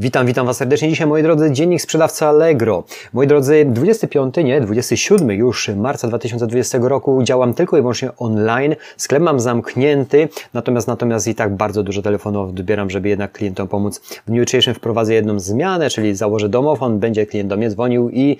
Witam, 0.00 0.26
witam 0.26 0.46
Was 0.46 0.56
serdecznie. 0.56 0.88
Dzisiaj, 0.88 1.06
moi 1.06 1.22
drodzy, 1.22 1.52
dziennik 1.52 1.82
sprzedawca 1.82 2.28
Allegro. 2.28 2.84
Moi 3.12 3.26
drodzy, 3.26 3.64
25, 3.64 4.36
nie, 4.36 4.60
27 4.60 5.30
już 5.30 5.68
marca 5.68 6.08
2020 6.08 6.78
roku 6.82 7.22
działam 7.22 7.54
tylko 7.54 7.76
i 7.78 7.80
wyłącznie 7.80 8.10
online. 8.16 8.76
Sklep 8.96 9.22
mam 9.22 9.40
zamknięty, 9.40 10.28
natomiast 10.54 10.88
natomiast 10.88 11.28
i 11.28 11.34
tak 11.34 11.56
bardzo 11.56 11.82
dużo 11.82 12.02
telefonów 12.02 12.48
odbieram, 12.48 12.90
żeby 12.90 13.08
jednak 13.08 13.32
klientom 13.32 13.68
pomóc. 13.68 13.98
W 13.98 14.26
dniu 14.26 14.40
jutrzejszym 14.40 14.74
wprowadzę 14.74 15.14
jedną 15.14 15.38
zmianę, 15.38 15.90
czyli 15.90 16.14
założę 16.14 16.48
domofon, 16.48 16.98
będzie 16.98 17.26
klient 17.26 17.48
do 17.48 17.56
mnie 17.56 17.70
dzwonił 17.70 18.10
i 18.10 18.36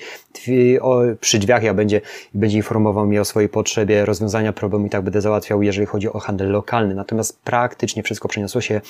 przy 1.21 1.39
drzwiach 1.39 1.63
ja 1.63 1.75
będzie, 1.75 2.01
będzie 2.35 2.57
informował 2.57 3.07
mnie 3.07 3.21
o 3.21 3.25
swojej 3.25 3.49
potrzebie 3.49 4.05
rozwiązania 4.05 4.53
problemu 4.53 4.87
i 4.87 4.91
tak 4.91 5.03
będę 5.03 5.21
załatwiał, 5.21 5.63
jeżeli 5.63 5.87
chodzi 5.87 6.09
o 6.13 6.19
handel 6.19 6.51
lokalny. 6.51 6.95
Natomiast 6.95 7.39
praktycznie 7.45 8.03
wszystko 8.03 8.29
przeniosło 8.29 8.61
się 8.61 8.81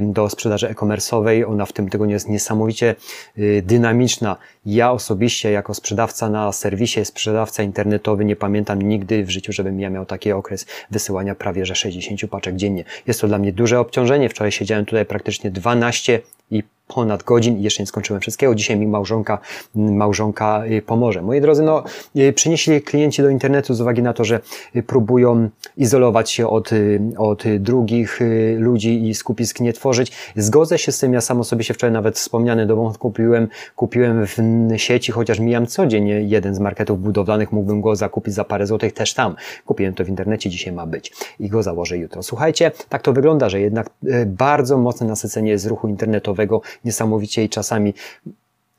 do 0.00 0.28
sprzedaży 0.28 0.68
e-commerce'owej. 0.68 1.44
Ona 1.48 1.66
w 1.66 1.72
tym 1.72 1.88
tygodniu 1.88 2.09
jest 2.10 2.28
niesamowicie 2.28 2.94
y, 3.38 3.62
dynamiczna. 3.66 4.36
Ja 4.66 4.92
osobiście 4.92 5.50
jako 5.50 5.74
sprzedawca 5.74 6.30
na 6.30 6.52
serwisie, 6.52 7.04
sprzedawca 7.04 7.62
internetowy 7.62 8.24
nie 8.24 8.36
pamiętam 8.36 8.82
nigdy 8.82 9.24
w 9.24 9.30
życiu, 9.30 9.52
żebym 9.52 9.80
ja 9.80 9.90
miał 9.90 10.06
taki 10.06 10.32
okres 10.32 10.66
wysyłania 10.90 11.34
prawie 11.34 11.66
że 11.66 11.74
60 11.74 12.30
paczek 12.30 12.56
dziennie. 12.56 12.84
Jest 13.06 13.20
to 13.20 13.28
dla 13.28 13.38
mnie 13.38 13.52
duże 13.52 13.80
obciążenie. 13.80 14.28
Wczoraj 14.28 14.52
siedziałem 14.52 14.84
tutaj 14.84 15.06
praktycznie 15.06 15.50
12 15.50 16.20
i 16.50 16.62
ponad 16.94 17.22
godzin 17.22 17.58
i 17.58 17.62
jeszcze 17.62 17.82
nie 17.82 17.86
skończyłem 17.86 18.20
wszystkiego. 18.20 18.54
Dzisiaj 18.54 18.76
mi 18.76 18.86
małżonka, 18.86 19.38
małżonka 19.74 20.62
y, 20.66 20.82
pomoże. 20.82 21.22
Moi 21.22 21.40
drodzy, 21.40 21.62
no, 21.62 21.84
y, 22.16 22.32
przynieśli 22.32 22.82
klienci 22.82 23.22
do 23.22 23.28
internetu 23.28 23.74
z 23.74 23.80
uwagi 23.80 24.02
na 24.02 24.12
to, 24.12 24.24
że 24.24 24.40
y, 24.76 24.82
próbują 24.82 25.48
izolować 25.76 26.30
się 26.30 26.48
od, 26.48 26.70
od 27.18 27.44
drugich 27.58 28.20
ludzi 28.58 29.08
i 29.08 29.14
skupisk 29.14 29.60
nie 29.60 29.72
tworzyć. 29.72 30.12
Zgodzę 30.36 30.78
się 30.78 30.92
z 30.92 30.98
tym, 30.98 31.12
ja 31.12 31.20
sam 31.20 31.40
osobiście 31.40 31.74
wczoraj 31.74 31.92
nawet 31.92 32.16
wspomniany 32.16 32.66
dom 32.66 32.94
kupiłem, 32.94 33.48
kupiłem 33.76 34.26
w 34.26 34.36
sieci, 34.76 35.12
chociaż 35.12 35.38
mijam 35.38 35.66
codziennie 35.66 36.22
jeden 36.22 36.54
z 36.54 36.58
marketów 36.58 37.02
budowlanych, 37.02 37.52
mógłbym 37.52 37.80
go 37.80 37.96
zakupić 37.96 38.34
za 38.34 38.44
parę 38.44 38.66
złotych 38.66 38.92
też 38.92 39.14
tam. 39.14 39.36
Kupiłem 39.66 39.94
to 39.94 40.04
w 40.04 40.08
internecie, 40.08 40.50
dzisiaj 40.50 40.72
ma 40.72 40.86
być 40.86 41.12
i 41.40 41.48
go 41.48 41.62
założę 41.62 41.98
jutro. 41.98 42.22
Słuchajcie, 42.22 42.70
tak 42.88 43.02
to 43.02 43.12
wygląda, 43.12 43.48
że 43.48 43.60
jednak 43.60 43.90
bardzo 44.26 44.78
mocne 44.78 45.06
nasycenie 45.06 45.50
jest 45.50 45.66
ruchu 45.66 45.88
internetowego, 45.88 46.60
niesamowicie 46.84 47.44
i 47.44 47.48
czasami 47.48 47.94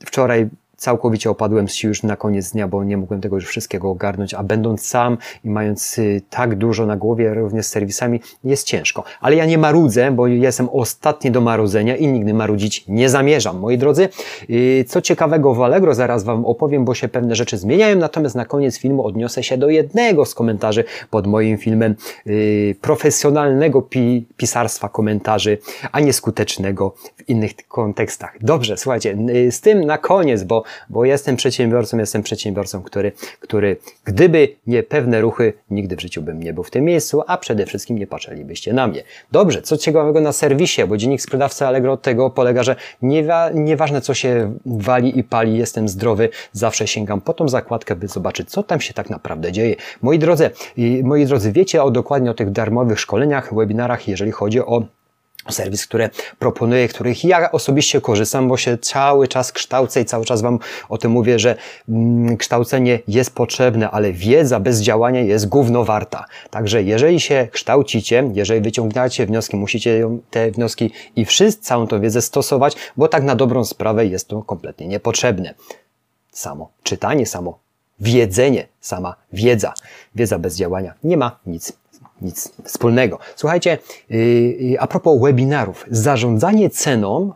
wczoraj 0.05 0.49
całkowicie 0.81 1.29
opadłem 1.29 1.69
z 1.69 1.73
sił 1.73 1.87
już 1.87 2.03
na 2.03 2.15
koniec 2.15 2.51
dnia, 2.51 2.67
bo 2.67 2.83
nie 2.83 2.97
mogłem 2.97 3.21
tego 3.21 3.35
już 3.35 3.45
wszystkiego 3.45 3.89
ogarnąć, 3.89 4.33
a 4.33 4.43
będąc 4.43 4.87
sam 4.87 5.17
i 5.43 5.49
mając 5.49 5.99
y, 5.99 6.21
tak 6.29 6.55
dużo 6.55 6.85
na 6.85 6.97
głowie, 6.97 7.33
również 7.33 7.65
z 7.65 7.69
serwisami, 7.69 8.21
jest 8.43 8.67
ciężko. 8.67 9.03
Ale 9.19 9.35
ja 9.35 9.45
nie 9.45 9.57
marudzę, 9.57 10.11
bo 10.11 10.27
jestem 10.27 10.69
ostatni 10.69 11.31
do 11.31 11.41
marudzenia 11.41 11.95
i 11.95 12.07
nigdy 12.07 12.33
marudzić 12.33 12.85
nie 12.87 13.09
zamierzam. 13.09 13.59
Moi 13.59 13.77
drodzy, 13.77 14.09
y, 14.49 14.85
co 14.87 15.01
ciekawego 15.01 15.53
w 15.53 15.61
Allegro 15.61 15.93
zaraz 15.95 16.23
Wam 16.23 16.45
opowiem, 16.45 16.85
bo 16.85 16.93
się 16.93 17.07
pewne 17.07 17.35
rzeczy 17.35 17.57
zmieniają, 17.57 17.95
natomiast 17.95 18.35
na 18.35 18.45
koniec 18.45 18.79
filmu 18.79 19.05
odniosę 19.05 19.43
się 19.43 19.57
do 19.57 19.69
jednego 19.69 20.25
z 20.25 20.35
komentarzy 20.35 20.83
pod 21.09 21.27
moim 21.27 21.57
filmem 21.57 21.95
y, 22.27 22.75
profesjonalnego 22.81 23.81
pi 23.81 24.25
pisarstwa 24.37 24.89
komentarzy, 24.89 25.57
a 25.91 25.99
nie 25.99 26.13
skutecznego 26.13 26.95
w 27.17 27.29
innych 27.29 27.51
kontekstach. 27.67 28.35
Dobrze, 28.41 28.77
słuchajcie, 28.77 29.17
z 29.51 29.61
tym 29.61 29.85
na 29.85 29.97
koniec, 29.97 30.43
bo 30.43 30.63
bo 30.89 31.05
jestem 31.05 31.35
przedsiębiorcą, 31.35 31.97
jestem 31.97 32.23
przedsiębiorcą, 32.23 32.83
który, 32.83 33.11
który 33.39 33.77
gdyby 34.05 34.55
nie 34.67 34.83
pewne 34.83 35.21
ruchy, 35.21 35.53
nigdy 35.69 35.95
w 35.95 36.01
życiu 36.01 36.21
bym 36.21 36.43
nie 36.43 36.53
był 36.53 36.63
w 36.63 36.71
tym 36.71 36.85
miejscu, 36.85 37.23
a 37.27 37.37
przede 37.37 37.65
wszystkim 37.65 37.97
nie 37.97 38.07
patrzylibyście 38.07 38.73
na 38.73 38.87
mnie. 38.87 39.03
Dobrze, 39.31 39.61
co 39.61 39.77
ciekawego 39.77 40.21
na 40.21 40.31
serwisie, 40.31 40.81
bo 40.87 40.97
dziennik 40.97 41.21
sprzedawcy 41.21 41.65
Allegro 41.65 41.93
od 41.93 42.01
tego 42.01 42.29
polega, 42.29 42.63
że 42.63 42.75
nie, 43.01 43.27
nieważne 43.53 44.01
co 44.01 44.13
się 44.13 44.57
wali 44.65 45.19
i 45.19 45.23
pali, 45.23 45.57
jestem 45.57 45.87
zdrowy, 45.87 46.29
zawsze 46.51 46.87
sięgam 46.87 47.21
po 47.21 47.33
tą 47.33 47.49
zakładkę, 47.49 47.95
by 47.95 48.07
zobaczyć, 48.07 48.49
co 48.49 48.63
tam 48.63 48.81
się 48.81 48.93
tak 48.93 49.09
naprawdę 49.09 49.51
dzieje. 49.51 49.75
Moi 50.01 50.19
drodzy, 50.19 50.49
moi 51.03 51.25
drodzy, 51.25 51.51
wiecie 51.51 51.83
o 51.83 51.91
dokładnie 51.91 52.31
o 52.31 52.33
tych 52.33 52.51
darmowych 52.51 52.99
szkoleniach, 52.99 53.53
webinarach, 53.53 54.07
jeżeli 54.07 54.31
chodzi 54.31 54.59
o 54.59 54.85
serwis, 55.49 55.87
które 55.87 56.09
proponuję, 56.39 56.87
których 56.87 57.23
ja 57.23 57.51
osobiście 57.51 58.01
korzystam, 58.01 58.47
bo 58.47 58.57
się 58.57 58.77
cały 58.77 59.27
czas 59.27 59.51
kształcę 59.51 60.01
i 60.01 60.05
cały 60.05 60.25
czas 60.25 60.41
Wam 60.41 60.59
o 60.89 60.97
tym 60.97 61.11
mówię, 61.11 61.39
że 61.39 61.55
mm, 61.89 62.37
kształcenie 62.37 62.99
jest 63.07 63.35
potrzebne, 63.35 63.91
ale 63.91 64.13
wiedza 64.13 64.59
bez 64.59 64.81
działania 64.81 65.21
jest 65.21 65.49
gówno 65.49 65.85
warta. 65.85 66.25
Także 66.49 66.83
jeżeli 66.83 67.19
się 67.19 67.47
kształcicie, 67.51 68.31
jeżeli 68.33 68.61
wyciągacie 68.61 69.25
wnioski, 69.25 69.57
musicie 69.57 70.09
te 70.29 70.51
wnioski 70.51 70.91
i 71.15 71.25
wszyscy 71.25 71.63
całą 71.63 71.87
tą 71.87 72.01
wiedzę 72.01 72.21
stosować, 72.21 72.75
bo 72.97 73.07
tak 73.07 73.23
na 73.23 73.35
dobrą 73.35 73.65
sprawę 73.65 74.05
jest 74.05 74.27
to 74.27 74.41
kompletnie 74.41 74.87
niepotrzebne. 74.87 75.53
Samo 76.31 76.71
czytanie, 76.83 77.25
samo 77.25 77.59
wiedzenie, 77.99 78.67
sama 78.79 79.15
wiedza. 79.33 79.73
Wiedza 80.15 80.39
bez 80.39 80.55
działania 80.55 80.93
nie 81.03 81.17
ma 81.17 81.39
nic 81.45 81.80
nic 82.21 82.51
wspólnego. 82.63 83.19
Słuchajcie, 83.35 83.77
yy, 84.09 84.79
a 84.79 84.87
propos 84.87 85.21
webinarów, 85.21 85.85
zarządzanie 85.89 86.69
ceną 86.69 87.33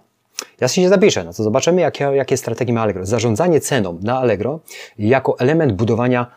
ja 0.61 0.67
się 0.67 0.89
zapiszę, 0.89 1.23
no 1.23 1.33
to 1.33 1.43
zobaczymy, 1.43 1.81
jakie, 1.81 2.03
jakie 2.03 2.37
strategie 2.37 2.73
ma 2.73 2.81
Allegro. 2.81 3.05
Zarządzanie 3.05 3.61
ceną 3.61 3.99
na 4.01 4.19
Allegro 4.19 4.59
jako 4.99 5.39
element 5.39 5.73
budowania 5.73 6.27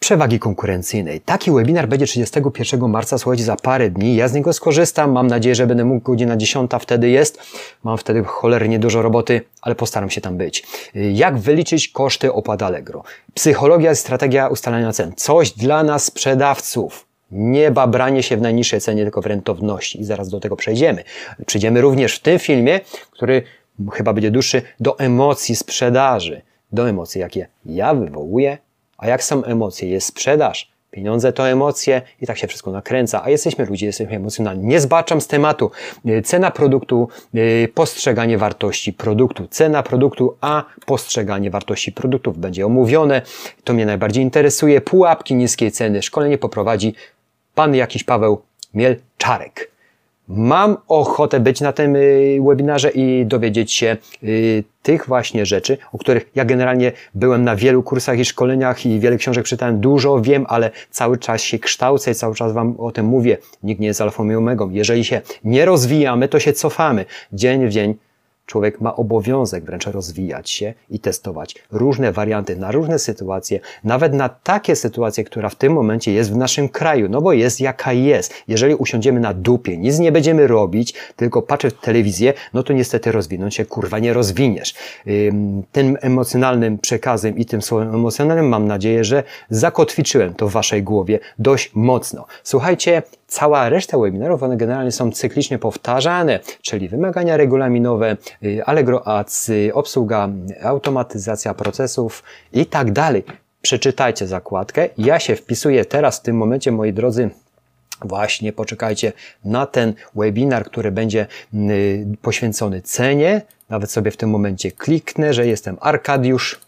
przewagi 0.00 0.38
konkurencyjnej. 0.38 1.20
Taki 1.20 1.50
webinar 1.50 1.88
będzie 1.88 2.06
31 2.06 2.88
marca, 2.88 3.18
słuchajcie, 3.18 3.44
za 3.44 3.56
parę 3.56 3.90
dni. 3.90 4.16
Ja 4.16 4.28
z 4.28 4.34
niego 4.34 4.52
skorzystam. 4.52 5.12
Mam 5.12 5.26
nadzieję, 5.26 5.54
że 5.54 5.66
będę 5.66 5.84
mógł 5.84 6.12
godzina 6.12 6.36
10 6.36 6.70
wtedy 6.80 7.08
jest. 7.08 7.40
Mam 7.84 7.98
wtedy 7.98 8.24
cholernie 8.24 8.78
dużo 8.78 9.02
roboty, 9.02 9.40
ale 9.62 9.74
postaram 9.74 10.10
się 10.10 10.20
tam 10.20 10.36
być. 10.36 10.66
Jak 10.94 11.38
wyliczyć 11.38 11.88
koszty 11.88 12.32
opłat 12.32 12.62
Allegro? 12.62 13.02
Psychologia 13.34 13.92
i 13.92 13.96
strategia 13.96 14.48
ustalania 14.48 14.92
cen. 14.92 15.12
Coś 15.16 15.50
dla 15.50 15.82
nas 15.82 16.04
sprzedawców. 16.04 17.07
Nie 17.30 17.70
babranie 17.70 18.22
się 18.22 18.36
w 18.36 18.40
najniższej 18.40 18.80
cenie, 18.80 19.02
tylko 19.02 19.22
w 19.22 19.26
rentowności. 19.26 20.00
I 20.00 20.04
zaraz 20.04 20.28
do 20.28 20.40
tego 20.40 20.56
przejdziemy. 20.56 21.04
Przejdziemy 21.46 21.80
również 21.80 22.16
w 22.16 22.20
tym 22.20 22.38
filmie, 22.38 22.80
który 23.10 23.42
chyba 23.92 24.12
będzie 24.12 24.30
dłuższy, 24.30 24.62
do 24.80 24.98
emocji 24.98 25.56
sprzedaży. 25.56 26.42
Do 26.72 26.88
emocji, 26.88 27.20
jakie 27.20 27.46
ja 27.64 27.94
wywołuję, 27.94 28.58
a 28.98 29.06
jak 29.06 29.24
są 29.24 29.44
emocje, 29.44 29.88
jest 29.88 30.06
sprzedaż. 30.06 30.72
Pieniądze 30.90 31.32
to 31.32 31.48
emocje 31.48 32.02
i 32.20 32.26
tak 32.26 32.38
się 32.38 32.46
wszystko 32.46 32.70
nakręca, 32.70 33.24
a 33.24 33.30
jesteśmy 33.30 33.64
ludzie, 33.64 33.86
jesteśmy 33.86 34.16
emocjonalni. 34.16 34.64
Nie 34.64 34.80
zbaczam 34.80 35.20
z 35.20 35.26
tematu. 35.26 35.70
Cena 36.24 36.50
produktu, 36.50 37.08
postrzeganie 37.74 38.38
wartości 38.38 38.92
produktu. 38.92 39.48
Cena 39.50 39.82
produktu, 39.82 40.36
a 40.40 40.64
postrzeganie 40.86 41.50
wartości 41.50 41.92
produktów 41.92 42.38
będzie 42.38 42.66
omówione. 42.66 43.22
To 43.64 43.72
mnie 43.72 43.86
najbardziej 43.86 44.24
interesuje. 44.24 44.80
Pułapki 44.80 45.34
niskiej 45.34 45.72
ceny. 45.72 46.02
Szkolenie 46.02 46.38
poprowadzi 46.38 46.94
pan 47.58 47.74
jakiś 47.74 48.04
Paweł 48.04 48.42
Mielczarek. 48.74 49.70
Mam 50.28 50.76
ochotę 50.88 51.40
być 51.40 51.60
na 51.60 51.72
tym 51.72 51.96
y, 51.96 52.38
webinarze 52.48 52.90
i 52.90 53.26
dowiedzieć 53.26 53.72
się 53.72 53.96
y, 54.22 54.64
tych 54.82 55.06
właśnie 55.06 55.46
rzeczy, 55.46 55.78
o 55.92 55.98
których 55.98 56.30
ja 56.34 56.44
generalnie 56.44 56.92
byłem 57.14 57.44
na 57.44 57.56
wielu 57.56 57.82
kursach 57.82 58.18
i 58.18 58.24
szkoleniach 58.24 58.86
i 58.86 59.00
wiele 59.00 59.16
książek 59.16 59.46
czytałem, 59.46 59.80
dużo 59.80 60.20
wiem, 60.20 60.46
ale 60.48 60.70
cały 60.90 61.18
czas 61.18 61.40
się 61.40 61.58
kształcę 61.58 62.10
i 62.10 62.14
cały 62.14 62.34
czas 62.34 62.52
Wam 62.52 62.74
o 62.80 62.90
tym 62.90 63.06
mówię. 63.06 63.36
Nikt 63.62 63.80
nie 63.80 63.86
jest 63.86 64.00
alfą 64.00 64.30
i 64.30 64.34
omegą. 64.34 64.70
Jeżeli 64.70 65.04
się 65.04 65.20
nie 65.44 65.64
rozwijamy, 65.64 66.28
to 66.28 66.40
się 66.40 66.52
cofamy. 66.52 67.04
Dzień 67.32 67.66
w 67.66 67.70
dzień 67.70 67.94
Człowiek 68.48 68.80
ma 68.80 68.96
obowiązek 68.96 69.64
wręcz 69.64 69.86
rozwijać 69.86 70.50
się 70.50 70.74
i 70.90 71.00
testować 71.00 71.54
różne 71.72 72.12
warianty 72.12 72.56
na 72.56 72.72
różne 72.72 72.98
sytuacje, 72.98 73.60
nawet 73.84 74.14
na 74.14 74.28
takie 74.28 74.76
sytuacje, 74.76 75.24
która 75.24 75.48
w 75.48 75.54
tym 75.54 75.72
momencie 75.72 76.12
jest 76.12 76.32
w 76.32 76.36
naszym 76.36 76.68
kraju, 76.68 77.08
no 77.08 77.20
bo 77.20 77.32
jest 77.32 77.60
jaka 77.60 77.92
jest. 77.92 78.34
Jeżeli 78.48 78.74
usiądziemy 78.74 79.20
na 79.20 79.34
dupie, 79.34 79.76
nic 79.76 79.98
nie 79.98 80.12
będziemy 80.12 80.46
robić, 80.46 80.94
tylko 81.16 81.42
patrzeć 81.42 81.74
w 81.74 81.80
telewizję, 81.80 82.34
no 82.54 82.62
to 82.62 82.72
niestety 82.72 83.12
rozwinąć 83.12 83.54
się 83.54 83.64
kurwa 83.64 83.98
nie 83.98 84.12
rozwiniesz. 84.12 84.74
Tym 85.72 85.98
emocjonalnym 86.00 86.78
przekazem 86.78 87.38
i 87.38 87.44
tym 87.44 87.62
słowem 87.62 87.94
emocjonalnym 87.94 88.48
mam 88.48 88.66
nadzieję, 88.66 89.04
że 89.04 89.22
zakotwiczyłem 89.50 90.34
to 90.34 90.48
w 90.48 90.52
waszej 90.52 90.82
głowie 90.82 91.18
dość 91.38 91.70
mocno. 91.74 92.26
Słuchajcie, 92.42 93.02
cała 93.28 93.68
reszta 93.68 93.98
webinarów, 93.98 94.42
one 94.42 94.56
generalnie 94.56 94.92
są 94.92 95.12
cyklicznie 95.12 95.58
powtarzane, 95.58 96.40
czyli 96.62 96.88
wymagania 96.88 97.36
regulaminowe, 97.36 98.16
y, 98.42 98.64
Allegro 98.64 99.06
Ads, 99.06 99.48
y, 99.48 99.70
obsługa, 99.74 100.28
automatyzacja 100.62 101.54
procesów 101.54 102.22
i 102.52 102.66
tak 102.66 102.92
dalej. 102.92 103.24
Przeczytajcie 103.62 104.26
zakładkę. 104.26 104.88
Ja 104.98 105.18
się 105.20 105.36
wpisuję 105.36 105.84
teraz 105.84 106.18
w 106.18 106.22
tym 106.22 106.36
momencie, 106.36 106.72
moi 106.72 106.92
drodzy, 106.92 107.30
Właśnie 108.04 108.52
poczekajcie 108.52 109.12
na 109.44 109.66
ten 109.66 109.94
webinar, 110.14 110.64
który 110.64 110.90
będzie 110.90 111.26
y, 111.54 112.06
poświęcony 112.22 112.82
cenie. 112.82 113.42
Nawet 113.68 113.90
sobie 113.90 114.10
w 114.10 114.16
tym 114.16 114.30
momencie 114.30 114.72
kliknę, 114.72 115.34
że 115.34 115.46
jestem 115.46 115.76
Arkadiusz. 115.80 116.60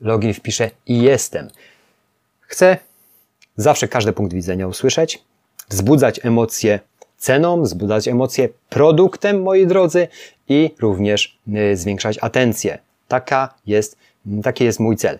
Login 0.00 0.34
wpiszę 0.34 0.70
i 0.86 1.02
jestem. 1.02 1.48
Chcę 2.40 2.76
zawsze 3.56 3.88
każdy 3.88 4.12
punkt 4.12 4.34
widzenia 4.34 4.66
usłyszeć 4.66 5.22
wzbudzać 5.70 6.20
emocje 6.22 6.80
ceną, 7.16 7.62
wzbudzać 7.62 8.08
emocje 8.08 8.48
produktem, 8.68 9.42
moi 9.42 9.66
drodzy, 9.66 10.08
i 10.48 10.70
również 10.78 11.38
y, 11.72 11.76
zwiększać 11.76 12.18
atencję. 12.20 12.78
Taka 13.08 13.54
jest, 13.66 13.96
taki 14.42 14.64
jest 14.64 14.80
mój 14.80 14.96
cel. 14.96 15.18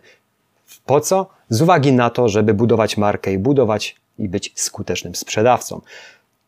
Po 0.87 1.01
co? 1.01 1.27
Z 1.49 1.63
uwagi 1.63 1.93
na 1.93 2.11
to, 2.11 2.29
żeby 2.29 2.55
budować 2.55 2.97
markę 2.97 3.33
i 3.33 3.39
budować 3.39 3.97
i 4.19 4.29
być 4.29 4.53
skutecznym 4.55 5.15
sprzedawcą. 5.15 5.81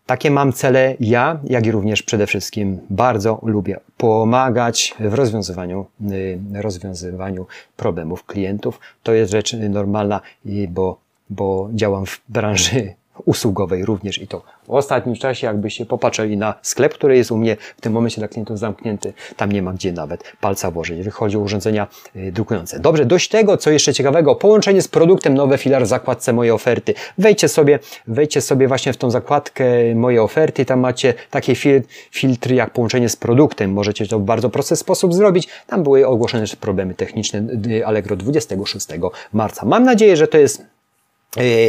Takie 0.06 0.30
mam 0.30 0.52
cele 0.52 0.96
ja, 1.00 1.40
jak 1.44 1.66
i 1.66 1.70
również 1.70 2.02
przede 2.02 2.26
wszystkim 2.26 2.78
bardzo 2.90 3.40
lubię 3.42 3.80
pomagać 3.96 4.94
w 5.00 5.14
rozwiązywaniu, 5.14 5.86
y, 6.10 6.38
rozwiązywaniu 6.54 7.46
problemów 7.76 8.24
klientów. 8.24 8.80
To 9.02 9.12
jest 9.12 9.32
rzecz 9.32 9.52
normalna, 9.52 10.20
bo, 10.68 10.98
bo 11.30 11.68
działam 11.72 12.06
w 12.06 12.20
branży 12.28 12.94
usługowej 13.24 13.84
również 13.84 14.18
i 14.18 14.26
to 14.26 14.42
w 14.66 14.70
ostatnim 14.70 15.16
czasie, 15.16 15.46
jakbyście 15.46 15.86
popatrzyli 15.86 16.36
na 16.36 16.54
sklep, 16.62 16.94
który 16.94 17.16
jest 17.16 17.30
u 17.30 17.36
mnie 17.36 17.56
w 17.76 17.80
tym 17.80 17.92
momencie 17.92 18.20
dla 18.20 18.28
klientów 18.28 18.58
zamknięty, 18.58 19.12
tam 19.36 19.52
nie 19.52 19.62
ma 19.62 19.72
gdzie 19.72 19.92
nawet 19.92 20.32
palca 20.40 20.70
włożyć, 20.70 20.96
jeżeli 20.96 21.12
chodzi 21.12 21.36
o 21.36 21.40
urządzenia 21.40 21.86
y, 22.16 22.32
drukujące. 22.32 22.80
Dobrze, 22.80 23.04
dość 23.04 23.28
tego, 23.28 23.56
co 23.56 23.70
jeszcze 23.70 23.94
ciekawego, 23.94 24.34
połączenie 24.34 24.82
z 24.82 24.88
produktem, 24.88 25.34
nowe 25.34 25.58
filar 25.58 25.82
w 25.82 25.86
zakładce 25.86 26.32
mojej 26.32 26.50
oferty. 26.50 26.94
Wejdźcie 27.18 27.48
sobie, 27.48 27.78
wejdźcie 28.06 28.40
sobie 28.40 28.68
właśnie 28.68 28.92
w 28.92 28.96
tą 28.96 29.10
zakładkę 29.10 29.64
mojej 29.94 30.18
oferty, 30.18 30.64
tam 30.64 30.80
macie 30.80 31.14
takie 31.30 31.54
fil 31.54 31.82
filtry 32.10 32.54
jak 32.54 32.70
połączenie 32.70 33.08
z 33.08 33.16
produktem. 33.16 33.72
Możecie 33.72 34.06
to 34.06 34.18
w 34.18 34.22
bardzo 34.22 34.50
prosty 34.50 34.76
sposób 34.76 35.14
zrobić. 35.14 35.48
Tam 35.66 35.82
były 35.82 36.06
ogłoszone 36.06 36.44
problemy 36.60 36.94
techniczne 36.94 37.42
y, 37.66 37.86
Allegro 37.86 38.16
26 38.16 38.86
marca. 39.32 39.66
Mam 39.66 39.84
nadzieję, 39.84 40.16
że 40.16 40.28
to 40.28 40.38
jest 40.38 40.71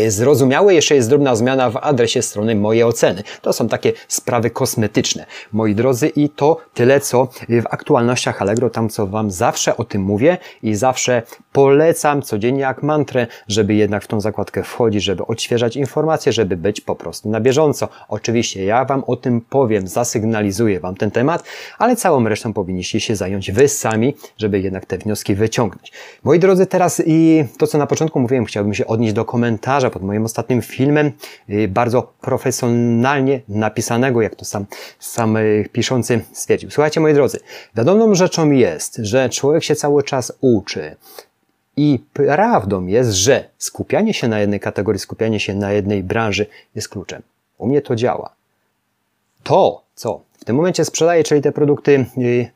zrozumiałe. 0.08 0.74
Jeszcze 0.74 0.96
jest 0.96 1.10
drobna 1.10 1.36
zmiana 1.36 1.70
w 1.70 1.78
adresie 1.78 2.22
strony 2.22 2.56
Moje 2.56 2.88
Oceny. 2.88 3.24
To 3.42 3.54
są 3.54 3.68
takie 3.68 3.94
sprawy 4.08 4.50
kosmetyczne, 4.50 5.26
moi 5.52 5.76
drodzy, 5.76 6.08
i 6.08 6.30
to 6.30 6.58
tyle, 6.74 7.00
co 7.00 7.28
w 7.50 7.66
aktualnościach 7.70 8.42
Allegro, 8.42 8.70
tam 8.70 8.90
co 8.90 9.08
Wam 9.08 9.32
zawsze 9.32 9.78
o 9.78 9.84
tym 9.84 10.02
mówię 10.02 10.38
i 10.64 10.76
zawsze 10.76 11.22
polecam 11.52 12.22
codziennie 12.22 12.62
jak 12.62 12.84
mantrę, 12.84 13.28
żeby 13.48 13.74
jednak 13.74 14.04
w 14.04 14.08
tą 14.08 14.22
zakładkę 14.22 14.64
wchodzić, 14.64 15.04
żeby 15.04 15.26
odświeżać 15.26 15.76
informacje, 15.76 16.34
żeby 16.34 16.58
być 16.58 16.82
po 16.82 16.96
prostu 16.96 17.30
na 17.30 17.40
bieżąco. 17.40 17.88
Oczywiście 18.08 18.66
ja 18.66 18.86
Wam 18.86 19.04
o 19.08 19.16
tym 19.16 19.42
powiem, 19.42 19.88
zasygnalizuję 19.88 20.80
Wam 20.80 20.96
ten 20.96 21.12
temat, 21.12 21.44
ale 21.78 21.96
całą 21.96 22.24
resztą 22.30 22.54
powinniście 22.54 23.00
się 23.00 23.16
zająć 23.16 23.52
Wy 23.52 23.68
sami, 23.68 24.14
żeby 24.38 24.60
jednak 24.60 24.86
te 24.86 24.98
wnioski 24.98 25.36
wyciągnąć. 25.36 25.92
Moi 26.24 26.40
drodzy, 26.40 26.66
teraz 26.66 27.02
i 27.06 27.46
to, 27.58 27.68
co 27.68 27.78
na 27.78 27.88
początku 27.88 28.20
mówiłem, 28.20 28.46
chciałbym 28.46 28.74
się 28.74 28.88
odnieść 28.88 29.14
do 29.14 29.26
komentarzy 29.26 29.53
komentarza 29.54 29.90
pod 29.90 30.04
moim 30.04 30.26
ostatnim 30.26 30.62
filmem, 30.62 31.12
y, 31.50 31.68
bardzo 31.68 32.14
profesjonalnie 32.22 33.42
napisanego, 33.48 34.22
jak 34.22 34.36
to 34.36 34.46
sam, 34.46 34.66
sam 35.00 35.38
y, 35.38 35.70
piszący 35.72 36.22
stwierdził. 36.34 36.72
Słuchajcie, 36.72 37.00
moi 37.00 37.14
drodzy, 37.14 37.40
wiadomą 37.76 38.16
rzeczą 38.16 38.52
jest, 38.52 38.96
że 38.96 39.30
człowiek 39.30 39.64
się 39.64 39.76
cały 39.76 40.04
czas 40.04 40.34
uczy. 40.42 40.96
I 41.78 42.00
prawdą 42.14 42.86
jest, 42.86 43.12
że 43.12 43.50
skupianie 43.58 44.14
się 44.14 44.28
na 44.28 44.40
jednej 44.40 44.60
kategorii, 44.60 45.00
skupianie 45.00 45.40
się 45.40 45.56
na 45.56 45.72
jednej 45.72 46.04
branży 46.04 46.46
jest 46.76 46.90
kluczem. 46.90 47.22
U 47.58 47.68
mnie 47.68 47.82
to 47.82 47.96
działa. 47.96 48.30
To, 49.44 49.84
co 49.96 50.22
w 50.40 50.46
tym 50.46 50.56
momencie 50.56 50.86
sprzedaję, 50.86 51.24
czyli 51.24 51.42
te 51.42 51.52
produkty 51.52 52.06
y, 52.18 52.50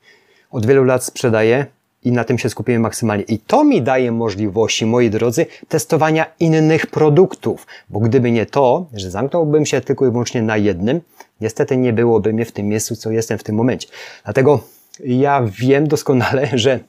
od 0.52 0.66
wielu 0.66 0.84
lat 0.84 1.04
sprzedaję, 1.04 1.66
i 2.04 2.12
na 2.12 2.24
tym 2.24 2.38
się 2.38 2.50
skupiłem 2.50 2.82
maksymalnie. 2.82 3.24
I 3.24 3.40
to 3.40 3.64
mi 3.64 3.82
daje 3.82 4.12
możliwości, 4.12 4.86
moi 4.86 5.10
drodzy, 5.10 5.46
testowania 5.68 6.26
innych 6.40 6.88
produktów, 6.88 7.68
bo 7.90 8.00
gdyby 8.00 8.32
nie 8.32 8.46
to, 8.46 8.86
że 8.94 9.12
zamknąłbym 9.12 9.66
się 9.66 9.82
tylko 9.82 10.08
i 10.08 10.12
wyłącznie 10.12 10.42
na 10.42 10.58
jednym, 10.58 11.02
niestety 11.42 11.78
nie 11.78 11.94
byłoby 11.94 12.34
mnie 12.34 12.46
w 12.46 12.52
tym 12.52 12.68
miejscu, 12.68 12.96
co 12.96 13.12
jestem 13.12 13.38
w 13.38 13.44
tym 13.44 13.56
momencie. 13.56 13.88
Dlatego 14.24 14.60
ja 15.00 15.44
wiem 15.52 15.88
doskonale, 15.88 16.48
że, 16.54 16.80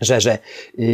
że, 0.00 0.20
że, 0.20 0.38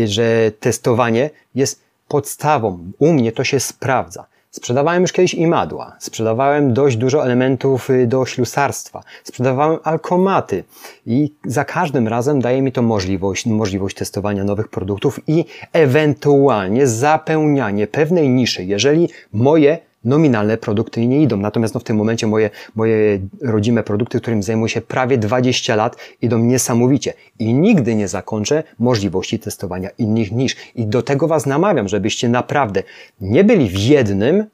że 0.05 0.53
testowanie 0.61 1.31
jest 1.55 1.81
podstawą. 2.09 2.79
U 2.99 3.13
mnie 3.13 3.33
to 3.33 3.45
się 3.45 3.61
sprawdza. 3.61 4.27
Sprzedawałem 4.57 5.03
już 5.03 5.13
kiedyś 5.13 5.35
imadła, 5.35 5.97
sprzedawałem 5.99 6.75
dość 6.75 6.97
dużo 6.97 7.25
elementów 7.25 7.91
y, 7.91 8.07
do 8.07 8.27
ślusarstwa, 8.27 9.03
sprzedawałem 9.25 9.79
alkomaty. 9.85 10.65
I 11.07 11.33
za 11.45 11.65
każdym 11.65 12.09
razem 12.09 12.41
daje 12.41 12.63
mi 12.63 12.73
to 12.73 12.83
możliwość, 12.83 13.47
możliwość 13.47 13.97
testowania 13.97 14.45
nowych 14.45 14.69
produktów 14.69 15.21
i 15.27 15.45
ewentualnie 15.73 16.87
zapełnianie 16.87 17.87
pewnej 17.87 18.29
niszy, 18.29 18.65
jeżeli 18.65 19.09
moje 19.33 19.79
nominalne 20.07 20.57
produkty 20.57 21.07
nie 21.07 21.23
idą. 21.23 21.37
Natomiast 21.37 21.75
no, 21.75 21.81
w 21.81 21.85
tym 21.85 21.97
momencie 21.97 22.27
moje, 22.27 22.51
moje 22.75 23.19
rodzime 23.43 23.83
produkty, 23.83 24.21
którym 24.21 24.43
zajmuję 24.43 24.69
się 24.69 24.81
prawie 24.81 25.19
20 25.19 25.77
lat, 25.77 25.97
idą 26.23 26.39
niesamowicie. 26.39 27.13
I 27.39 27.55
nigdy 27.55 27.95
nie 27.95 28.09
zakończę 28.09 28.63
możliwości 28.79 29.39
testowania 29.39 29.91
innych 29.99 30.33
niż. 30.33 30.57
I 30.75 30.87
do 30.87 31.03
tego 31.03 31.29
Was 31.29 31.47
namawiam, 31.47 31.89
żebyście 31.89 32.29
naprawdę 32.29 32.83
nie 33.21 33.45
byli 33.45 33.69
w 33.69 33.79
jednym, 33.79 34.45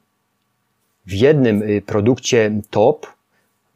w 1.05 1.13
jednym 1.13 1.63
y, 1.63 1.81
produkcie 1.81 2.61
top, 2.69 3.07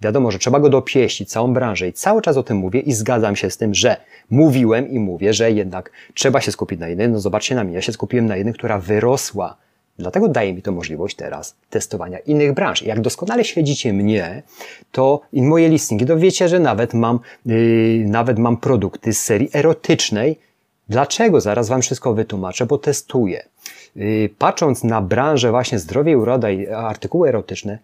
Wiadomo, 0.01 0.31
że 0.31 0.39
trzeba 0.39 0.59
go 0.59 0.69
dopieścić, 0.69 1.30
całą 1.30 1.53
branżę 1.53 1.88
i 1.88 1.94
cały 1.94 2.21
czas 2.21 2.38
o 2.38 2.44
tym 2.44 2.57
mówię 2.57 2.80
i 2.80 2.94
zgadzam 2.94 3.35
się 3.35 3.50
z 3.50 3.57
tym, 3.57 3.73
że 3.73 3.97
mówiłem 4.30 4.89
i 4.89 5.00
mówię, 5.00 5.33
że 5.33 5.51
jednak 5.51 5.91
trzeba 6.13 6.41
się 6.41 6.51
skupić 6.51 6.80
na 6.80 6.88
jednej. 6.88 7.09
No 7.09 7.19
zobaczcie 7.19 7.56
na 7.56 7.63
mnie, 7.63 7.73
ja 7.73 7.81
się 7.81 7.94
skupiłem 7.94 8.25
na 8.25 8.35
jednej, 8.38 8.53
która 8.53 8.80
wyrosła 8.80 9.57
Dlatego 9.99 10.27
daje 10.27 10.53
mi 10.53 10.61
to 10.61 10.71
możliwość 10.71 11.15
teraz 11.15 11.55
testowania 11.69 12.19
innych 12.19 12.53
branż. 12.53 12.81
Jak 12.81 13.01
doskonale 13.01 13.45
śledzicie 13.45 13.94
mnie, 13.94 14.44
to 14.91 15.21
i 15.33 15.41
moje 15.41 15.69
listingi, 15.69 16.05
to 16.05 16.17
wiecie, 16.17 16.47
że 16.47 16.59
nawet 16.59 16.94
mam, 16.94 17.19
yy, 17.45 18.03
nawet 18.05 18.39
mam 18.39 18.57
produkty 18.57 19.13
z 19.13 19.21
serii 19.21 19.49
erotycznej. 19.53 20.39
Dlaczego? 20.89 21.41
Zaraz 21.41 21.69
Wam 21.69 21.81
wszystko 21.81 22.13
wytłumaczę, 22.13 22.65
bo 22.65 22.77
testuję. 22.77 23.45
Yy, 23.95 24.29
patrząc 24.38 24.83
na 24.83 25.01
branżę 25.01 25.51
właśnie 25.51 25.79
zdrowie 25.79 26.11
i 26.11 26.15
uroda 26.15 26.49
i 26.49 26.67
artykuły 26.67 27.29
erotyczne, 27.29 27.79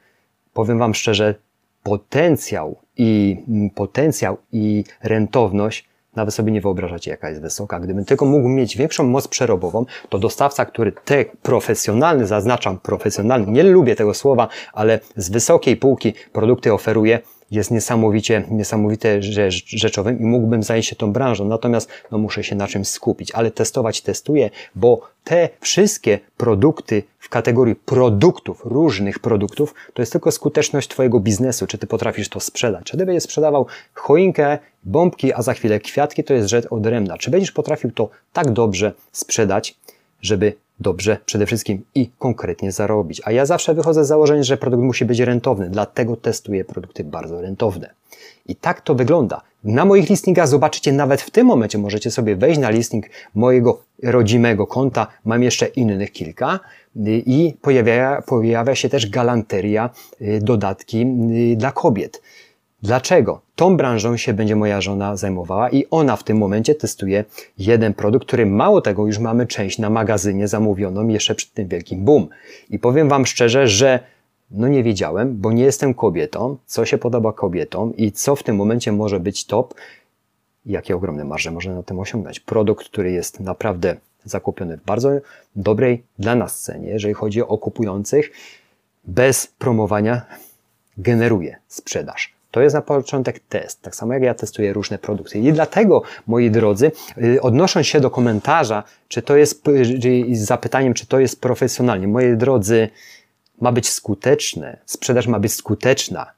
powiem 0.53 0.79
Wam 0.79 0.93
szczerze, 0.93 1.35
potencjał 1.83 2.75
i 2.97 3.37
mm, 3.47 3.69
potencjał 3.69 4.37
i 4.51 4.83
rentowność 5.03 5.85
nawet 6.15 6.33
sobie 6.33 6.51
nie 6.51 6.61
wyobrażacie, 6.61 7.11
jaka 7.11 7.29
jest 7.29 7.41
wysoka. 7.41 7.79
Gdybym 7.79 8.05
tylko 8.05 8.25
mógł 8.25 8.47
mieć 8.47 8.77
większą 8.77 9.03
moc 9.03 9.27
przerobową, 9.27 9.85
to 10.09 10.19
dostawca, 10.19 10.65
który 10.65 10.91
te 10.91 11.25
profesjonalny, 11.25 12.27
zaznaczam 12.27 12.79
profesjonalny, 12.79 13.51
nie 13.51 13.63
lubię 13.63 13.95
tego 13.95 14.13
słowa, 14.13 14.47
ale 14.73 14.99
z 15.15 15.29
wysokiej 15.29 15.77
półki 15.77 16.13
produkty 16.33 16.73
oferuje, 16.73 17.19
jest 17.53 17.71
niesamowicie, 17.71 18.43
niesamowite 18.51 19.21
rzeczowym 19.65 20.19
i 20.19 20.25
mógłbym 20.25 20.63
zająć 20.63 20.85
się 20.85 20.95
tą 20.95 21.13
branżą, 21.13 21.45
natomiast 21.45 21.89
no, 22.11 22.17
muszę 22.17 22.43
się 22.43 22.55
na 22.55 22.67
czymś 22.67 22.87
skupić, 22.87 23.31
ale 23.31 23.51
testować 23.51 24.01
testuję, 24.01 24.49
bo 24.75 25.01
te 25.23 25.49
wszystkie 25.59 26.19
produkty 26.37 27.03
w 27.19 27.29
kategorii 27.29 27.75
produktów, 27.75 28.61
różnych 28.65 29.19
produktów, 29.19 29.73
to 29.93 30.01
jest 30.01 30.11
tylko 30.11 30.31
skuteczność 30.31 30.87
Twojego 30.87 31.19
biznesu, 31.19 31.67
czy 31.67 31.77
Ty 31.77 31.87
potrafisz 31.87 32.29
to 32.29 32.39
sprzedać. 32.39 32.85
Czy 32.85 32.97
Ty 32.97 33.05
będziesz 33.05 33.23
sprzedawał 33.23 33.67
choinkę, 33.93 34.57
bombki, 34.83 35.33
a 35.33 35.41
za 35.41 35.53
chwilę 35.53 35.79
kwiatki, 35.79 36.23
to 36.23 36.33
jest 36.33 36.49
rzecz 36.49 36.65
odrębna. 36.69 37.17
Czy 37.17 37.31
będziesz 37.31 37.51
potrafił 37.51 37.91
to 37.91 38.09
tak 38.33 38.51
dobrze 38.51 38.93
sprzedać, 39.11 39.75
żeby 40.21 40.53
dobrze 40.79 41.17
przede 41.25 41.45
wszystkim 41.45 41.85
i 41.95 42.09
konkretnie 42.19 42.71
zarobić. 42.71 43.21
A 43.25 43.31
ja 43.31 43.45
zawsze 43.45 43.73
wychodzę 43.73 44.05
z 44.05 44.07
założenia, 44.07 44.43
że 44.43 44.57
produkt 44.57 44.83
musi 44.83 45.05
być 45.05 45.19
rentowny, 45.19 45.69
dlatego 45.69 46.15
testuję 46.15 46.65
produkty 46.65 47.03
bardzo 47.03 47.41
rentowne. 47.41 47.89
I 48.45 48.55
tak 48.55 48.81
to 48.81 48.95
wygląda. 48.95 49.41
Na 49.63 49.85
moich 49.85 50.09
listingach 50.09 50.47
zobaczycie 50.47 50.93
nawet 50.93 51.21
w 51.21 51.31
tym 51.31 51.47
momencie, 51.47 51.77
możecie 51.77 52.11
sobie 52.11 52.35
wejść 52.35 52.59
na 52.59 52.69
listing 52.69 53.05
mojego 53.35 53.81
rodzimego 54.03 54.67
konta, 54.67 55.07
mam 55.25 55.43
jeszcze 55.43 55.65
innych 55.65 56.11
kilka 56.11 56.59
i 57.05 57.55
pojawia, 57.61 58.21
pojawia 58.21 58.75
się 58.75 58.89
też 58.89 59.09
galanteria, 59.09 59.89
y, 60.21 60.39
dodatki 60.41 61.05
y, 61.53 61.55
dla 61.55 61.71
kobiet. 61.71 62.21
Dlaczego? 62.83 63.41
Tą 63.55 63.77
branżą 63.77 64.17
się 64.17 64.33
będzie 64.33 64.55
moja 64.55 64.81
żona 64.81 65.15
zajmowała 65.15 65.69
i 65.69 65.85
ona 65.91 66.15
w 66.15 66.23
tym 66.23 66.37
momencie 66.37 66.75
testuje 66.75 67.25
jeden 67.57 67.93
produkt, 67.93 68.27
który 68.27 68.45
mało 68.45 68.81
tego 68.81 69.07
już 69.07 69.19
mamy 69.19 69.47
część 69.47 69.79
na 69.79 69.89
magazynie 69.89 70.47
zamówioną 70.47 71.07
jeszcze 71.07 71.35
przed 71.35 71.53
tym 71.53 71.67
wielkim 71.67 72.05
boom. 72.05 72.27
I 72.69 72.79
powiem 72.79 73.09
Wam 73.09 73.25
szczerze, 73.25 73.67
że 73.67 73.99
no 74.51 74.67
nie 74.67 74.83
wiedziałem, 74.83 75.37
bo 75.37 75.51
nie 75.51 75.63
jestem 75.63 75.93
kobietą, 75.93 76.57
co 76.65 76.85
się 76.85 76.97
podoba 76.97 77.33
kobietom 77.33 77.95
i 77.95 78.11
co 78.11 78.35
w 78.35 78.43
tym 78.43 78.55
momencie 78.55 78.91
może 78.91 79.19
być 79.19 79.45
top, 79.45 79.73
jakie 80.65 80.95
ogromne 80.95 81.25
marże 81.25 81.51
można 81.51 81.75
na 81.75 81.83
tym 81.83 81.99
osiągnąć. 81.99 82.39
Produkt, 82.39 82.85
który 82.85 83.11
jest 83.11 83.39
naprawdę 83.39 83.95
zakupiony 84.25 84.77
w 84.77 84.83
bardzo 84.83 85.09
dobrej 85.55 86.03
dla 86.19 86.35
nas 86.35 86.61
cenie, 86.61 86.89
jeżeli 86.89 87.13
chodzi 87.13 87.41
o 87.41 87.57
kupujących, 87.57 88.31
bez 89.05 89.47
promowania 89.47 90.25
generuje 90.97 91.55
sprzedaż. 91.67 92.32
To 92.53 92.61
jest 92.61 92.75
na 92.75 92.81
początek 92.81 93.39
test, 93.39 93.81
tak 93.81 93.95
samo 93.95 94.13
jak 94.13 94.23
ja 94.23 94.33
testuję 94.33 94.73
różne 94.73 94.97
produkty. 94.97 95.39
I 95.39 95.53
dlatego, 95.53 96.01
moi 96.27 96.51
drodzy, 96.51 96.91
y, 97.17 97.41
odnosząc 97.41 97.87
się 97.87 97.99
do 97.99 98.09
komentarza, 98.09 98.83
czy 99.07 99.21
to 99.21 99.35
jest, 99.35 99.63
z 100.31 100.45
zapytaniem, 100.45 100.93
czy 100.93 101.07
to 101.07 101.19
jest 101.19 101.41
profesjonalnie, 101.41 102.07
moi 102.07 102.37
drodzy, 102.37 102.89
ma 103.61 103.71
być 103.71 103.89
skuteczne, 103.89 104.77
sprzedaż 104.85 105.27
ma 105.27 105.39
być 105.39 105.53
skuteczna. 105.53 106.31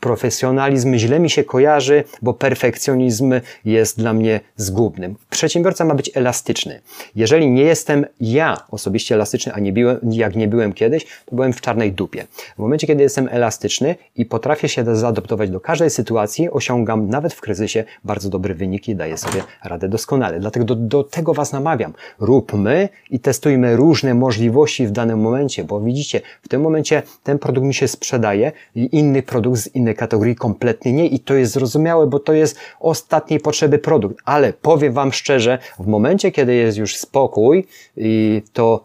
Profesjonalizm 0.00 0.94
źle 0.94 1.20
mi 1.20 1.30
się 1.30 1.44
kojarzy, 1.44 2.04
bo 2.22 2.34
perfekcjonizm 2.34 3.34
jest 3.64 3.98
dla 3.98 4.12
mnie 4.12 4.40
zgubny. 4.56 5.14
Przedsiębiorca 5.30 5.84
ma 5.84 5.94
być 5.94 6.10
elastyczny. 6.14 6.80
Jeżeli 7.16 7.50
nie 7.50 7.62
jestem 7.62 8.06
ja 8.20 8.56
osobiście 8.70 9.14
elastyczny, 9.14 9.52
a 9.52 9.60
nie 9.60 9.72
byłem, 9.72 9.98
jak 10.10 10.36
nie 10.36 10.48
byłem 10.48 10.72
kiedyś, 10.72 11.06
to 11.26 11.36
byłem 11.36 11.52
w 11.52 11.60
czarnej 11.60 11.92
dupie. 11.92 12.26
W 12.56 12.58
momencie, 12.58 12.86
kiedy 12.86 13.02
jestem 13.02 13.28
elastyczny 13.30 13.94
i 14.16 14.24
potrafię 14.24 14.68
się 14.68 14.96
zaadoptować 14.96 15.50
do 15.50 15.60
każdej 15.60 15.90
sytuacji, 15.90 16.50
osiągam 16.50 17.08
nawet 17.08 17.34
w 17.34 17.40
kryzysie 17.40 17.84
bardzo 18.04 18.28
dobre 18.28 18.54
wyniki, 18.54 18.96
daję 18.96 19.16
sobie 19.16 19.42
radę 19.64 19.88
doskonale. 19.88 20.40
Dlatego 20.40 20.66
do, 20.66 20.74
do 20.74 21.04
tego 21.04 21.34
Was 21.34 21.52
namawiam. 21.52 21.92
Róbmy 22.18 22.88
i 23.10 23.20
testujmy 23.20 23.76
różne 23.76 24.14
możliwości 24.14 24.86
w 24.86 24.90
danym 24.90 25.20
momencie, 25.20 25.64
bo 25.64 25.80
widzicie, 25.80 26.20
w 26.42 26.48
tym 26.48 26.60
momencie 26.60 27.02
ten 27.22 27.38
produkt 27.38 27.66
mi 27.66 27.74
się 27.74 27.88
sprzedaje 27.88 28.52
i 28.74 28.96
inny 28.96 29.22
produkt 29.22 29.58
z 29.58 29.66
innej 29.90 29.96
kategorii 29.96 30.36
kompletnie 30.36 30.92
nie 30.92 31.06
i 31.06 31.20
to 31.20 31.34
jest 31.34 31.52
zrozumiałe, 31.52 32.06
bo 32.06 32.18
to 32.18 32.32
jest 32.32 32.56
ostatniej 32.80 33.40
potrzeby 33.40 33.78
produkt, 33.78 34.16
ale 34.24 34.52
powiem 34.52 34.92
Wam 34.92 35.12
szczerze, 35.12 35.58
w 35.78 35.86
momencie, 35.86 36.32
kiedy 36.32 36.54
jest 36.54 36.78
już 36.78 36.96
spokój 36.96 37.66
i 37.96 38.42
to 38.52 38.84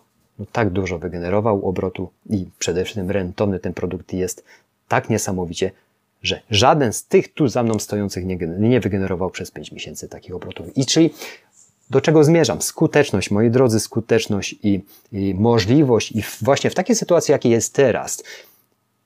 tak 0.52 0.70
dużo 0.70 1.00
wygenerował 1.00 1.70
obrotu 1.70 2.10
i 2.30 2.46
przede 2.60 2.84
wszystkim 2.84 3.12
rentowny 3.12 3.60
ten 3.60 3.74
produkt 3.74 4.14
jest 4.14 4.44
tak 4.88 5.10
niesamowicie, 5.10 5.72
że 6.24 6.42
żaden 6.50 6.94
z 6.94 7.06
tych 7.06 7.34
tu 7.34 7.48
za 7.48 7.64
mną 7.64 7.80
stojących 7.80 8.26
nie, 8.26 8.38
nie 8.60 8.80
wygenerował 8.80 9.30
przez 9.30 9.52
5 9.52 9.72
miesięcy 9.72 10.10
takich 10.10 10.36
obrotów. 10.36 10.78
I 10.78 10.86
czyli 10.86 11.10
do 11.90 12.02
czego 12.02 12.24
zmierzam? 12.24 12.62
Skuteczność, 12.62 13.32
moi 13.32 13.50
drodzy, 13.52 13.80
skuteczność 13.80 14.56
i, 14.64 14.82
i 15.12 15.36
możliwość, 15.38 16.12
i 16.12 16.24
właśnie 16.42 16.70
w 16.70 16.76
takiej 16.76 16.96
sytuacji, 16.96 17.32
jakiej 17.32 17.52
jest 17.52 17.74
teraz, 17.74 18.24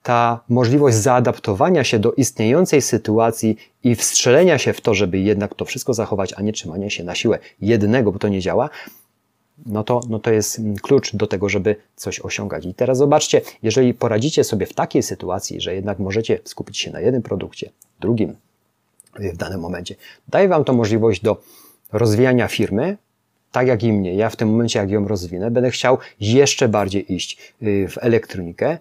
ta 0.03 0.39
możliwość 0.50 0.98
zaadaptowania 0.98 1.84
się 1.84 2.00
do 2.00 2.13
istniejącej 2.13 2.82
sytuacji 2.82 3.58
i 3.84 3.96
wstrzelenia 3.96 4.58
się 4.58 4.74
w 4.74 4.82
to, 4.82 4.94
żeby 4.94 5.20
jednak 5.20 5.56
to 5.56 5.65
wszystko 5.65 5.94
zachować, 5.94 6.34
a 6.38 6.41
nie 6.41 6.53
trzymania 6.53 6.89
się 6.89 7.03
na 7.03 7.15
siłę 7.15 7.39
jednego, 7.62 8.12
bo 8.12 8.20
to 8.20 8.27
nie 8.27 8.41
działa, 8.41 8.70
no 9.65 9.84
to, 9.84 10.01
no 10.10 10.20
to 10.20 10.32
jest 10.32 10.62
klucz 10.82 11.15
do 11.15 11.27
tego, 11.27 11.50
żeby 11.50 11.75
coś 11.96 12.20
osiągać. 12.20 12.65
I 12.65 12.74
teraz 12.74 12.98
zobaczcie, 12.98 13.41
jeżeli 13.63 13.94
poradzicie 13.94 14.44
sobie 14.44 14.65
w 14.65 14.74
takiej 14.74 15.03
sytuacji, 15.03 15.62
że 15.62 15.75
jednak 15.75 16.00
możecie 16.00 16.39
skupić 16.44 16.77
się 16.77 16.91
na 16.91 17.00
jednym 17.00 17.22
produkcie, 17.22 17.70
drugim 18.00 18.36
w 19.20 19.38
danym 19.38 19.60
momencie, 19.60 19.96
daje 20.27 20.48
Wam 20.48 20.63
to 20.63 20.74
możliwość 20.74 21.22
do 21.22 21.41
rozwijania 21.91 22.48
firmy, 22.48 22.98
tak 23.51 23.68
jak 23.68 23.84
i 23.84 23.94
mnie. 23.94 24.15
Ja 24.15 24.29
w 24.29 24.36
tym 24.36 24.50
momencie, 24.50 24.79
jak 24.79 24.89
ją 24.89 25.08
rozwinę, 25.08 25.51
będę 25.51 25.72
chciał 25.72 25.98
jeszcze 26.20 26.68
bardziej 26.68 27.13
iść 27.13 27.53
y, 27.63 27.88
w 27.89 27.98
elektronikę, 27.98 28.77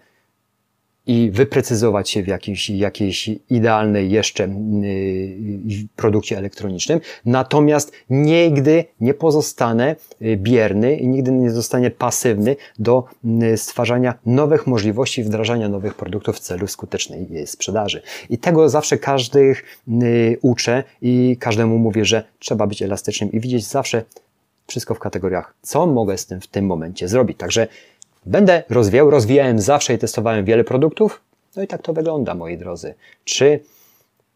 i 1.08 1.30
wyprecyzować 1.30 2.10
się 2.10 2.22
w 2.22 2.26
jakiejś, 2.26 2.70
jakiejś 2.70 3.30
idealnej 3.50 4.10
jeszcze 4.10 4.44
y, 4.44 5.88
produkcie 5.96 6.38
elektronicznym. 6.38 7.00
Natomiast 7.24 7.92
nigdy 8.10 8.84
nie 9.00 9.14
pozostanę 9.14 9.96
y, 10.22 10.36
bierny 10.36 10.96
i 10.96 11.08
nigdy 11.08 11.32
nie 11.32 11.50
zostanie 11.50 11.90
pasywny 11.90 12.56
do 12.78 13.04
y, 13.42 13.56
stwarzania 13.56 14.14
nowych 14.26 14.66
możliwości, 14.66 15.22
wdrażania 15.22 15.68
nowych 15.68 15.94
produktów 15.94 16.36
w 16.36 16.40
celu 16.40 16.66
skutecznej 16.66 17.46
sprzedaży. 17.46 18.02
I 18.30 18.38
tego 18.38 18.68
zawsze 18.68 18.98
każdych 18.98 19.64
uczę 20.42 20.84
i 21.02 21.36
każdemu 21.40 21.78
mówię, 21.78 22.04
że 22.04 22.24
trzeba 22.38 22.66
być 22.66 22.82
elastycznym 22.82 23.32
i 23.32 23.40
widzieć 23.40 23.66
zawsze 23.66 24.04
wszystko 24.66 24.94
w 24.94 24.98
kategoriach, 24.98 25.54
co 25.62 25.86
mogę 25.86 26.18
z 26.18 26.26
tym 26.26 26.40
w 26.40 26.46
tym 26.46 26.66
momencie 26.66 27.08
zrobić. 27.08 27.38
Także 27.38 27.68
Będę 28.28 28.62
rozwijał, 28.68 29.10
rozwijałem 29.10 29.60
zawsze 29.60 29.94
i 29.94 29.98
testowałem 29.98 30.44
wiele 30.44 30.64
produktów. 30.64 31.20
No 31.56 31.62
i 31.62 31.66
tak 31.66 31.82
to 31.82 31.92
wygląda, 31.92 32.34
moi 32.34 32.58
drodzy. 32.58 32.94
Czy, 33.24 33.60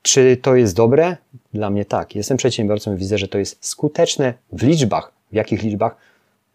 czy 0.03 0.37
to 0.43 0.57
jest 0.57 0.77
dobre? 0.77 1.17
Dla 1.55 1.71
mnie 1.71 1.85
tak. 1.85 2.15
Jestem 2.15 2.37
przedsiębiorcą 2.37 2.95
i 2.95 2.97
widzę, 2.97 3.19
że 3.19 3.29
to 3.29 3.39
jest 3.39 3.67
skuteczne 3.67 4.35
w 4.53 4.63
liczbach. 4.63 5.13
W 5.33 5.35
jakich 5.35 5.63
liczbach? 5.63 5.97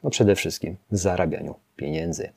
No 0.04 0.10
przede 0.10 0.36
wszystkim 0.36 0.76
w 0.92 0.98
zarabianiu 0.98 1.56
pieniędzy. 1.76 2.30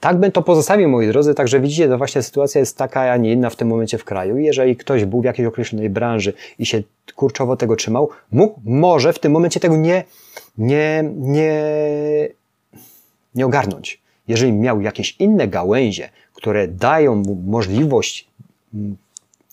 Tak 0.00 0.16
bym 0.16 0.32
to 0.32 0.42
pozostawił, 0.42 0.88
moi 0.88 1.08
drodzy, 1.08 1.34
także 1.34 1.60
widzicie, 1.60 1.88
to 1.88 1.98
właśnie 1.98 2.22
sytuacja 2.22 2.58
jest 2.58 2.78
taka, 2.78 3.00
a 3.00 3.16
nie 3.16 3.32
inna 3.32 3.50
w 3.50 3.56
tym 3.56 3.68
momencie 3.68 3.98
w 3.98 4.04
kraju. 4.04 4.36
Jeżeli 4.36 4.76
ktoś 4.76 5.04
był 5.04 5.20
w 5.20 5.24
jakiejś 5.24 5.48
określonej 5.48 5.90
branży 5.90 6.32
i 6.58 6.66
się 6.66 6.82
kurczowo 7.16 7.56
tego 7.56 7.76
trzymał, 7.76 8.10
mógł, 8.32 8.60
może 8.64 9.12
w 9.12 9.18
tym 9.18 9.32
momencie 9.32 9.60
tego 9.60 9.76
nie, 9.76 10.04
nie, 10.58 11.04
nie, 11.14 11.62
nie 13.34 13.46
ogarnąć 13.46 14.03
jeżeli 14.28 14.52
miał 14.52 14.80
jakieś 14.80 15.16
inne 15.18 15.48
gałęzie, 15.48 16.08
które 16.34 16.68
dają 16.68 17.14
mu 17.14 17.34
możliwość 17.34 18.28
mm, 18.74 18.96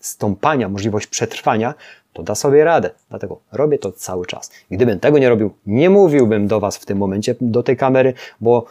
stąpania, 0.02 0.70
możliwość 0.70 1.08
przetrwania, 1.08 1.74
to 2.14 2.24
da 2.24 2.36
sobie 2.36 2.64
radę. 2.64 2.90
Dlatego 3.10 3.40
robię 3.52 3.78
to 3.78 3.92
cały 3.92 4.26
czas. 4.26 4.52
Gdybym 4.72 5.00
tego 5.00 5.18
nie 5.18 5.30
robił, 5.30 5.52
nie 5.66 5.90
mówiłbym 5.90 6.48
do 6.48 6.60
Was 6.60 6.78
w 6.78 6.86
tym 6.86 6.98
momencie, 6.98 7.36
do 7.42 7.64
tej 7.64 7.78
kamery, 7.78 8.14
bo 8.42 8.66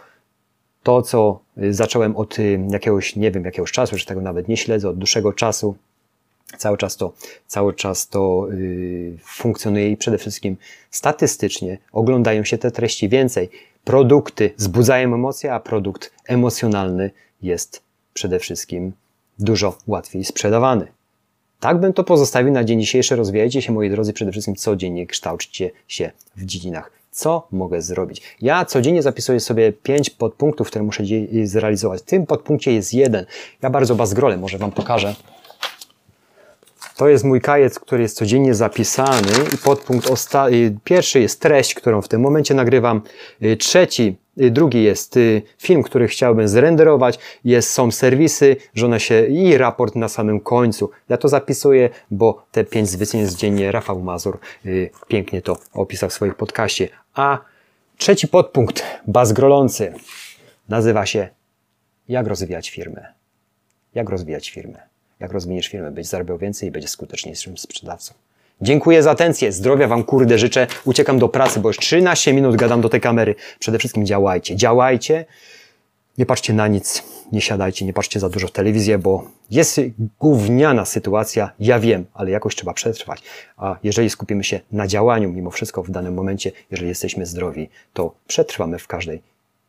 to, 0.83 1.03
co 1.03 1.41
y, 1.63 1.75
zacząłem 1.75 2.17
od 2.17 2.39
y, 2.39 2.61
jakiegoś, 2.71 3.17
nie 3.17 3.31
wiem, 3.31 3.45
jakiegoś 3.45 3.73
czasu, 3.73 3.99
że 3.99 4.05
tego 4.05 4.21
nawet 4.21 4.49
nie 4.49 4.57
śledzę, 4.57 4.89
od 4.89 4.99
dłuższego 4.99 5.33
czasu, 5.33 5.75
cały 6.59 6.79
czas 6.79 6.97
to, 6.97 7.13
cały 7.47 7.75
czas 7.75 8.09
to 8.09 8.47
yy, 8.51 9.19
funkcjonuje 9.25 9.91
i 9.91 9.97
przede 9.97 10.19
wszystkim 10.19 10.57
statystycznie 10.91 11.79
oglądają 11.93 12.45
się 12.45 12.59
te 12.59 12.71
treści 12.71 13.09
więcej 13.09 13.51
produkty 13.85 14.55
wzbudzają 14.59 15.15
emocje, 15.15 15.55
a 15.55 15.61
produkt 15.61 16.13
emocjonalny 16.27 17.11
jest 17.43 17.83
przede 18.15 18.39
wszystkim 18.39 18.93
dużo 19.39 19.79
łatwiej 19.87 20.25
sprzedawany. 20.25 20.87
Tak 21.61 21.81
bym 21.81 21.93
to 21.93 22.05
pozostawił 22.05 22.53
na 22.53 22.65
dzień 22.65 22.81
dzisiejszy. 22.81 23.17
Rozwijajcie 23.17 23.63
się, 23.63 23.73
moi 23.73 23.91
drodzy, 23.91 24.13
przede 24.13 24.33
wszystkim 24.33 24.57
codziennie 24.57 25.07
kształćcie 25.07 25.71
się 25.89 26.11
w 26.37 26.45
dziedzinach. 26.45 26.93
Co 27.11 27.47
mogę 27.51 27.83
zrobić? 27.83 28.23
Ja 28.41 28.65
codziennie 28.65 29.03
zapisuję 29.03 29.41
sobie 29.41 29.73
pięć 29.73 30.11
podpunktów, 30.11 30.69
które 30.69 30.85
muszę 30.85 31.05
zrealizować. 31.45 32.01
W 32.01 32.05
tym 32.05 32.27
podpunkcie 32.27 32.73
jest 32.73 32.95
jeden. 32.95 33.27
Ja 33.63 33.71
bardzo 33.71 33.95
bazgrolę, 33.95 34.37
może 34.37 34.59
Wam 34.59 34.73
pokażę. 34.73 35.15
To 37.01 37.09
jest 37.09 37.25
mój 37.25 37.41
kajec, 37.41 37.79
który 37.79 38.03
jest 38.03 38.17
codziennie 38.17 38.55
zapisany 38.55 39.33
i 39.55 39.59
podpunkt 39.59 40.11
y, 40.53 40.77
pierwszy 40.85 41.21
jest 41.21 41.41
treść, 41.41 41.75
którą 41.75 42.03
w 42.03 42.09
tym 42.09 42.21
momencie 42.21 42.55
nagrywam. 42.55 43.03
Y, 43.43 43.57
trzeci, 43.57 44.17
y, 44.41 44.51
drugi 44.51 44.83
jest 44.83 45.19
film, 45.59 45.83
który 45.83 46.09
chciałbym 46.09 46.49
zrenderować. 46.49 47.19
Jest, 47.45 47.71
są 47.71 47.91
serwisy, 47.91 48.57
żona 48.75 48.99
się 48.99 49.27
i 49.27 49.59
raport 49.59 49.97
na 49.97 50.09
samym 50.09 50.41
końcu. 50.41 50.91
Ja 51.09 51.17
to 51.17 51.29
zapisuję, 51.29 51.91
bo 52.11 52.47
te 52.53 52.65
pięć 52.65 52.89
zwycięstw 52.89 53.39
dziennie 53.39 53.73
Rafał 53.73 54.01
Mazur 54.01 54.39
pięknie 55.09 55.43
to 55.43 55.57
opisał 55.73 56.11
w 56.11 56.13
swoich 56.13 56.35
podcaście. 56.35 56.89
A 57.15 57.39
trzeci 57.97 58.29
podpunkt, 58.29 58.83
bazgrolący, 59.07 59.95
nazywa 60.69 61.07
się 61.07 61.29
Jak 62.09 62.27
rozwijać 62.27 62.71
firmę. 62.71 63.15
Jak 63.95 64.11
rozwijać 64.11 64.51
firmę 64.51 64.90
jak 65.21 65.33
rozwiniesz 65.33 65.69
firmę, 65.69 65.91
być 65.91 66.07
zarabiał 66.07 66.39
więcej 66.39 66.69
i 66.69 66.73
będziesz 66.73 66.91
skuteczniejszym 66.91 67.59
sprzedawcą. 67.59 68.15
Dziękuję 68.63 69.03
za 69.03 69.11
atencję. 69.11 69.53
Zdrowia 69.53 69.89
Wam 69.89 70.05
kurde 70.05 70.39
życzę. 70.39 70.67
Uciekam 70.85 71.19
do 71.19 71.29
pracy, 71.29 71.61
bo 71.61 71.69
już 71.69 71.79
13 71.79 72.33
minut 72.33 72.57
gadam 72.57 72.81
do 72.81 72.89
tej 72.89 73.01
kamery. 73.01 73.35
Przede 73.59 73.79
wszystkim 73.79 74.07
działajcie. 74.07 74.57
Działajcie. 74.57 75.25
Nie 76.19 76.27
patrzcie 76.27 76.53
na 76.53 76.69
nic. 76.69 77.03
Nie 77.33 77.41
siadajcie, 77.41 77.85
nie 77.85 77.93
patrzcie 77.93 78.21
za 78.21 78.29
dużo 78.29 78.49
w 78.49 78.53
telewizję, 78.53 78.99
bo 78.99 79.25
jest 79.51 79.81
gówniana 80.21 80.85
sytuacja. 80.85 81.51
Ja 81.61 81.81
wiem, 81.81 82.07
ale 82.15 82.31
jakoś 82.31 82.57
trzeba 82.57 82.73
przetrwać. 82.73 83.23
A 83.57 83.77
jeżeli 83.83 84.11
skupimy 84.11 84.45
się 84.45 84.61
na 84.73 84.87
działaniu, 84.87 85.33
mimo 85.33 85.51
wszystko 85.51 85.83
w 85.83 85.91
danym 85.91 86.15
momencie, 86.15 86.53
jeżeli 86.71 86.89
jesteśmy 86.89 87.27
zdrowi, 87.27 87.69
to 87.93 88.15
przetrwamy 88.27 88.79
w 88.79 88.87
każdej 88.87 89.23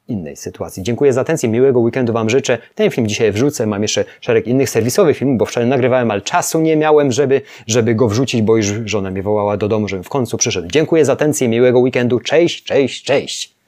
innej 0.07 0.35
sytuacji. 0.35 0.83
Dziękuję 0.83 1.13
za 1.13 1.21
atencję, 1.21 1.49
miłego 1.49 1.79
weekendu 1.79 2.13
Wam 2.13 2.29
życzę. 2.29 2.57
Ten 2.75 2.91
film 2.91 3.07
dzisiaj 3.07 3.31
wrzucę, 3.31 3.67
mam 3.67 3.81
jeszcze 3.81 4.05
szereg 4.21 4.47
innych 4.47 4.69
serwisowych 4.69 5.17
filmów, 5.17 5.37
bo 5.37 5.45
wczoraj 5.45 5.69
nagrywałem, 5.69 6.11
ale 6.11 6.21
czasu 6.21 6.61
nie 6.61 6.75
miałem, 6.75 7.11
żeby, 7.11 7.41
żeby 7.67 7.95
go 7.95 8.07
wrzucić, 8.07 8.41
bo 8.41 8.57
już 8.57 8.65
żona 8.85 9.11
mnie 9.11 9.23
wołała 9.23 9.57
do 9.57 9.67
domu, 9.67 9.87
żebym 9.87 10.03
w 10.03 10.09
końcu 10.09 10.37
przyszedł. 10.37 10.67
Dziękuję 10.67 11.05
za 11.05 11.13
atencję, 11.13 11.49
miłego 11.49 11.79
weekendu, 11.79 12.19
cześć, 12.19 12.63
cześć, 12.63 13.03
cześć! 13.03 13.60